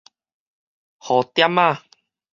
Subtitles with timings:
[1.05, 1.79] 雨點仔